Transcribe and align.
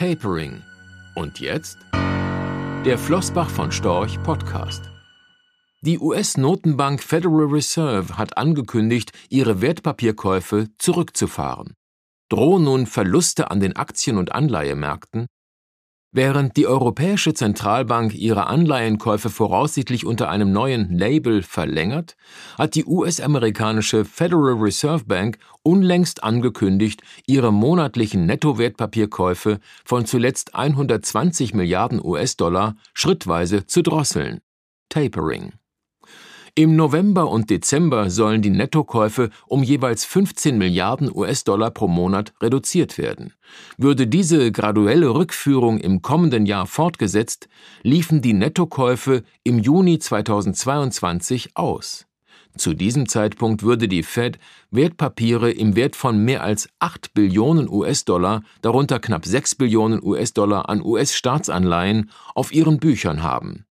Tapering. 0.00 0.62
Und 1.14 1.40
jetzt? 1.40 1.76
Der 1.92 2.96
Flossbach 2.96 3.50
von 3.50 3.70
Storch 3.70 4.18
Podcast. 4.22 4.84
Die 5.82 5.98
US-Notenbank 5.98 7.02
Federal 7.02 7.44
Reserve 7.44 8.16
hat 8.16 8.38
angekündigt, 8.38 9.12
ihre 9.28 9.60
Wertpapierkäufe 9.60 10.68
zurückzufahren. 10.78 11.74
Drohen 12.30 12.64
nun 12.64 12.86
Verluste 12.86 13.50
an 13.50 13.60
den 13.60 13.76
Aktien- 13.76 14.16
und 14.16 14.32
Anleihemärkten? 14.32 15.26
Während 16.12 16.56
die 16.56 16.66
Europäische 16.66 17.34
Zentralbank 17.34 18.14
ihre 18.16 18.48
Anleihenkäufe 18.48 19.30
voraussichtlich 19.30 20.04
unter 20.04 20.28
einem 20.28 20.50
neuen 20.50 20.92
Label 20.92 21.42
verlängert, 21.42 22.16
hat 22.58 22.74
die 22.74 22.84
US-amerikanische 22.84 24.04
Federal 24.04 24.54
Reserve 24.54 25.04
Bank 25.04 25.38
unlängst 25.62 26.24
angekündigt, 26.24 27.02
ihre 27.26 27.52
monatlichen 27.52 28.26
Nettowertpapierkäufe 28.26 29.60
von 29.84 30.04
zuletzt 30.04 30.56
120 30.56 31.54
Milliarden 31.54 32.04
US-Dollar 32.04 32.74
schrittweise 32.92 33.66
zu 33.66 33.82
drosseln. 33.82 34.40
Tapering. 34.88 35.59
Im 36.54 36.74
November 36.74 37.30
und 37.30 37.48
Dezember 37.48 38.10
sollen 38.10 38.42
die 38.42 38.50
Nettokäufe 38.50 39.30
um 39.46 39.62
jeweils 39.62 40.04
15 40.04 40.58
Milliarden 40.58 41.10
US-Dollar 41.14 41.70
pro 41.70 41.86
Monat 41.86 42.32
reduziert 42.40 42.98
werden. 42.98 43.32
Würde 43.78 44.06
diese 44.06 44.50
graduelle 44.50 45.14
Rückführung 45.14 45.78
im 45.78 46.02
kommenden 46.02 46.46
Jahr 46.46 46.66
fortgesetzt, 46.66 47.48
liefen 47.82 48.20
die 48.20 48.32
Nettokäufe 48.32 49.22
im 49.44 49.58
Juni 49.58 49.98
2022 49.98 51.56
aus. 51.56 52.06
Zu 52.56 52.74
diesem 52.74 53.08
Zeitpunkt 53.08 53.62
würde 53.62 53.86
die 53.86 54.02
Fed 54.02 54.38
Wertpapiere 54.72 55.52
im 55.52 55.76
Wert 55.76 55.94
von 55.94 56.24
mehr 56.24 56.42
als 56.42 56.68
8 56.80 57.14
Billionen 57.14 57.68
US-Dollar, 57.68 58.42
darunter 58.60 58.98
knapp 58.98 59.24
6 59.24 59.54
Billionen 59.54 60.02
US-Dollar 60.02 60.68
an 60.68 60.82
US-Staatsanleihen, 60.82 62.10
auf 62.34 62.52
ihren 62.52 62.78
Büchern 62.78 63.22
haben. 63.22 63.66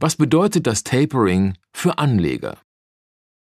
Was 0.00 0.14
bedeutet 0.14 0.68
das 0.68 0.84
Tapering 0.84 1.54
für 1.72 1.98
Anleger? 1.98 2.58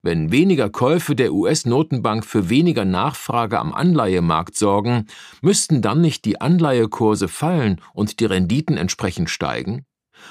Wenn 0.02 0.30
weniger 0.30 0.70
Käufe 0.70 1.16
der 1.16 1.32
US-Notenbank 1.32 2.24
für 2.24 2.48
weniger 2.48 2.84
Nachfrage 2.84 3.58
am 3.58 3.74
Anleihemarkt 3.74 4.54
sorgen, 4.54 5.08
müssten 5.42 5.82
dann 5.82 6.00
nicht 6.00 6.24
die 6.24 6.40
Anleihekurse 6.40 7.26
fallen 7.26 7.80
und 7.92 8.20
die 8.20 8.24
Renditen 8.24 8.76
entsprechend 8.76 9.30
steigen? 9.30 9.84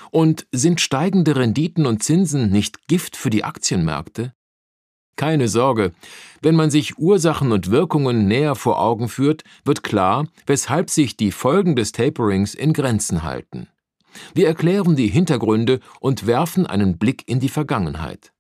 Und 0.09 0.47
sind 0.53 0.79
steigende 0.79 1.35
Renditen 1.35 1.85
und 1.85 2.01
Zinsen 2.03 2.51
nicht 2.51 2.87
Gift 2.87 3.17
für 3.17 3.29
die 3.29 3.43
Aktienmärkte? 3.43 4.33
Keine 5.17 5.49
Sorge, 5.49 5.91
wenn 6.41 6.55
man 6.55 6.71
sich 6.71 6.97
Ursachen 6.97 7.51
und 7.51 7.69
Wirkungen 7.69 8.29
näher 8.29 8.55
vor 8.55 8.79
Augen 8.79 9.09
führt, 9.09 9.43
wird 9.65 9.83
klar, 9.83 10.27
weshalb 10.45 10.89
sich 10.89 11.17
die 11.17 11.31
Folgen 11.31 11.75
des 11.75 11.91
Taperings 11.91 12.53
in 12.53 12.71
Grenzen 12.71 13.23
halten. 13.23 13.67
Wir 14.33 14.47
erklären 14.47 14.95
die 14.95 15.07
Hintergründe 15.07 15.79
und 15.99 16.27
werfen 16.27 16.65
einen 16.65 16.97
Blick 16.97 17.23
in 17.27 17.39
die 17.39 17.49
Vergangenheit. 17.49 18.31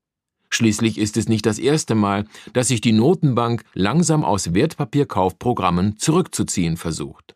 Schließlich 0.49 0.97
ist 0.97 1.17
es 1.17 1.27
nicht 1.27 1.45
das 1.45 1.59
erste 1.59 1.95
Mal, 1.95 2.25
dass 2.53 2.69
sich 2.69 2.81
die 2.81 2.93
Notenbank 2.93 3.63
langsam 3.73 4.23
aus 4.23 4.53
Wertpapierkaufprogrammen 4.53 5.97
zurückzuziehen 5.97 6.77
versucht. 6.77 7.35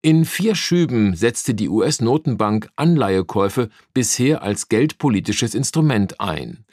In 0.00 0.24
vier 0.24 0.54
Schüben 0.54 1.16
setzte 1.16 1.54
die 1.54 1.68
US-Notenbank 1.68 2.68
Anleihekäufe 2.76 3.68
bisher 3.94 4.42
als 4.42 4.68
geldpolitisches 4.68 5.54
Instrument 5.54 6.20
ein. 6.20 6.64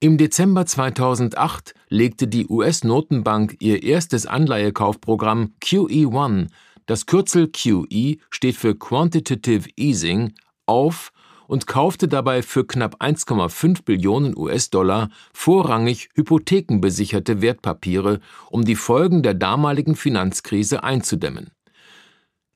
Im 0.00 0.18
Dezember 0.18 0.66
2008 0.66 1.74
legte 1.88 2.28
die 2.28 2.46
US-Notenbank 2.46 3.56
ihr 3.60 3.82
erstes 3.82 4.26
Anleihekaufprogramm 4.26 5.54
QE1 5.62 6.48
das 6.86 7.06
Kürzel 7.06 7.48
QE 7.48 8.16
steht 8.30 8.56
für 8.56 8.74
Quantitative 8.74 9.68
Easing 9.76 10.34
auf 10.66 11.12
und 11.46 11.66
kaufte 11.66 12.08
dabei 12.08 12.42
für 12.42 12.66
knapp 12.66 13.00
1,5 13.02 13.84
Billionen 13.84 14.36
US-Dollar 14.36 15.10
vorrangig 15.32 16.08
hypothekenbesicherte 16.14 17.42
Wertpapiere, 17.42 18.20
um 18.50 18.64
die 18.64 18.76
Folgen 18.76 19.22
der 19.22 19.34
damaligen 19.34 19.94
Finanzkrise 19.94 20.82
einzudämmen. 20.82 21.50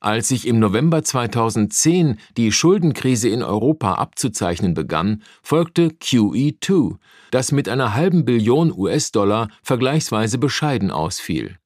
Als 0.01 0.29
sich 0.29 0.47
im 0.47 0.59
November 0.59 1.03
2010 1.03 2.19
die 2.37 2.53
Schuldenkrise 2.53 3.27
in 3.27 3.43
Europa 3.43 3.95
abzuzeichnen 3.95 4.73
begann, 4.73 5.23
folgte 5.43 5.89
QE2, 5.89 6.95
das 7.31 7.51
mit 7.51 7.67
einer 7.67 7.95
halben 7.95 8.23
Billion 8.23 8.71
US-Dollar 8.71 9.49
vergleichsweise 9.61 10.37
bescheiden 10.37 10.89
ausfiel. 10.89 11.57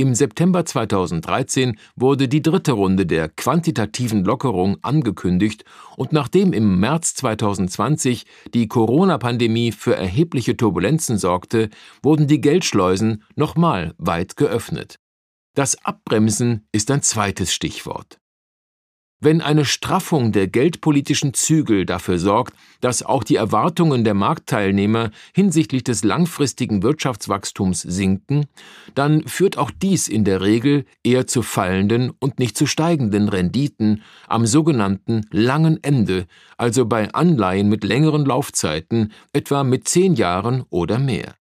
Im 0.00 0.14
September 0.14 0.64
2013 0.64 1.78
wurde 1.94 2.26
die 2.26 2.40
dritte 2.40 2.72
Runde 2.72 3.04
der 3.04 3.28
quantitativen 3.28 4.24
Lockerung 4.24 4.78
angekündigt 4.80 5.66
und 5.94 6.14
nachdem 6.14 6.54
im 6.54 6.80
März 6.80 7.16
2020 7.16 8.24
die 8.54 8.66
Corona-Pandemie 8.66 9.72
für 9.72 9.94
erhebliche 9.94 10.56
Turbulenzen 10.56 11.18
sorgte, 11.18 11.68
wurden 12.02 12.28
die 12.28 12.40
Geldschleusen 12.40 13.24
nochmal 13.36 13.92
weit 13.98 14.38
geöffnet. 14.38 14.96
Das 15.54 15.84
Abbremsen 15.84 16.66
ist 16.72 16.90
ein 16.90 17.02
zweites 17.02 17.52
Stichwort. 17.52 18.19
Wenn 19.22 19.42
eine 19.42 19.66
Straffung 19.66 20.32
der 20.32 20.48
geldpolitischen 20.48 21.34
Zügel 21.34 21.84
dafür 21.84 22.18
sorgt, 22.18 22.54
dass 22.80 23.02
auch 23.02 23.22
die 23.22 23.36
Erwartungen 23.36 24.02
der 24.02 24.14
Marktteilnehmer 24.14 25.10
hinsichtlich 25.34 25.84
des 25.84 26.04
langfristigen 26.04 26.82
Wirtschaftswachstums 26.82 27.82
sinken, 27.82 28.46
dann 28.94 29.28
führt 29.28 29.58
auch 29.58 29.70
dies 29.70 30.08
in 30.08 30.24
der 30.24 30.40
Regel 30.40 30.86
eher 31.04 31.26
zu 31.26 31.42
fallenden 31.42 32.12
und 32.18 32.38
nicht 32.38 32.56
zu 32.56 32.64
steigenden 32.64 33.28
Renditen 33.28 34.02
am 34.26 34.46
sogenannten 34.46 35.26
langen 35.30 35.78
Ende, 35.84 36.26
also 36.56 36.86
bei 36.86 37.12
Anleihen 37.12 37.68
mit 37.68 37.84
längeren 37.84 38.24
Laufzeiten, 38.24 39.12
etwa 39.34 39.64
mit 39.64 39.86
zehn 39.86 40.14
Jahren 40.14 40.64
oder 40.70 40.98
mehr 40.98 41.34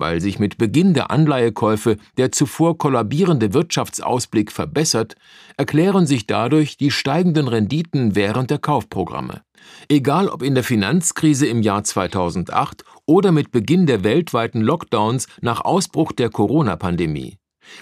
weil 0.00 0.20
sich 0.20 0.38
mit 0.38 0.58
Beginn 0.58 0.94
der 0.94 1.10
Anleihekäufe 1.10 1.96
der 2.16 2.32
zuvor 2.32 2.78
kollabierende 2.78 3.52
Wirtschaftsausblick 3.54 4.50
verbessert, 4.50 5.14
erklären 5.56 6.06
sich 6.06 6.26
dadurch 6.26 6.76
die 6.76 6.90
steigenden 6.90 7.46
Renditen 7.46 8.16
während 8.16 8.50
der 8.50 8.58
Kaufprogramme. 8.58 9.42
Egal 9.88 10.28
ob 10.28 10.42
in 10.42 10.54
der 10.54 10.64
Finanzkrise 10.64 11.46
im 11.46 11.62
Jahr 11.62 11.84
2008 11.84 12.84
oder 13.06 13.30
mit 13.30 13.52
Beginn 13.52 13.86
der 13.86 14.02
weltweiten 14.02 14.62
Lockdowns 14.62 15.28
nach 15.42 15.60
Ausbruch 15.60 16.12
der 16.12 16.30
Corona-Pandemie. 16.30 17.36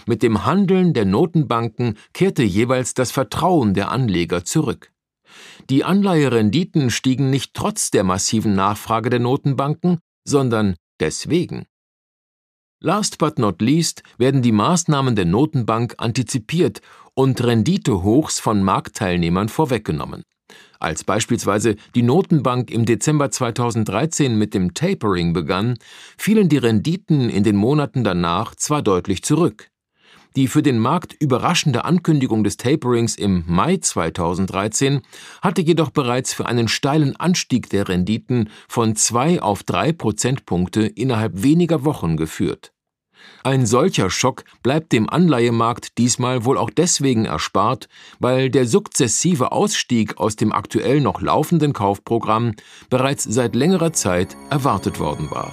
Mit 0.06 0.22
dem 0.22 0.44
Handeln 0.44 0.92
der 0.92 1.04
Notenbanken 1.04 1.96
kehrte 2.12 2.42
jeweils 2.42 2.94
das 2.94 3.10
Vertrauen 3.10 3.74
der 3.74 3.90
Anleger 3.90 4.44
zurück. 4.44 4.92
Die 5.70 5.84
Anleiherenditen 5.84 6.90
stiegen 6.90 7.30
nicht 7.30 7.54
trotz 7.54 7.90
der 7.90 8.04
massiven 8.04 8.54
Nachfrage 8.54 9.10
der 9.10 9.20
Notenbanken, 9.20 9.98
sondern 10.24 10.76
deswegen. 11.00 11.66
Last 12.80 13.18
but 13.18 13.40
not 13.40 13.60
least 13.60 14.04
werden 14.18 14.40
die 14.40 14.52
Maßnahmen 14.52 15.16
der 15.16 15.24
Notenbank 15.24 15.96
antizipiert 15.98 16.80
und 17.14 17.42
Renditehochs 17.42 18.38
von 18.38 18.62
Marktteilnehmern 18.62 19.48
vorweggenommen. 19.48 20.22
Als 20.78 21.02
beispielsweise 21.02 21.74
die 21.96 22.02
Notenbank 22.02 22.70
im 22.70 22.84
Dezember 22.84 23.32
2013 23.32 24.38
mit 24.38 24.54
dem 24.54 24.74
Tapering 24.74 25.32
begann, 25.32 25.74
fielen 26.16 26.48
die 26.48 26.58
Renditen 26.58 27.28
in 27.28 27.42
den 27.42 27.56
Monaten 27.56 28.04
danach 28.04 28.54
zwar 28.54 28.82
deutlich 28.82 29.24
zurück. 29.24 29.70
Die 30.36 30.48
für 30.48 30.62
den 30.62 30.78
Markt 30.78 31.16
überraschende 31.18 31.84
Ankündigung 31.84 32.44
des 32.44 32.56
Taperings 32.56 33.16
im 33.16 33.44
Mai 33.46 33.78
2013 33.78 35.00
hatte 35.42 35.62
jedoch 35.62 35.90
bereits 35.90 36.32
für 36.32 36.46
einen 36.46 36.68
steilen 36.68 37.16
Anstieg 37.16 37.70
der 37.70 37.88
Renditen 37.88 38.50
von 38.68 38.96
zwei 38.96 39.42
auf 39.42 39.62
drei 39.62 39.92
Prozentpunkte 39.92 40.82
innerhalb 40.82 41.42
weniger 41.42 41.84
Wochen 41.84 42.16
geführt. 42.16 42.72
Ein 43.42 43.66
solcher 43.66 44.10
Schock 44.10 44.44
bleibt 44.62 44.92
dem 44.92 45.08
Anleihemarkt 45.08 45.98
diesmal 45.98 46.44
wohl 46.44 46.58
auch 46.58 46.70
deswegen 46.70 47.24
erspart, 47.24 47.88
weil 48.18 48.50
der 48.50 48.66
sukzessive 48.66 49.52
Ausstieg 49.52 50.18
aus 50.18 50.36
dem 50.36 50.52
aktuell 50.52 51.00
noch 51.00 51.20
laufenden 51.20 51.72
Kaufprogramm 51.72 52.54
bereits 52.90 53.24
seit 53.24 53.54
längerer 53.54 53.92
Zeit 53.92 54.36
erwartet 54.50 55.00
worden 55.00 55.30
war. 55.30 55.52